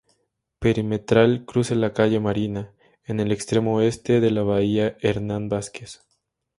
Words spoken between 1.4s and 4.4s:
cruce calle La Marina, en el extremo oeste de